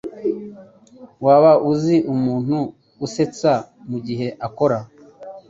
Waba 1.25 1.51
uzi 1.71 1.95
umuntu 2.13 2.57
usetsa 3.05 3.53
mugihe 3.89 4.27
akora? 4.47 4.77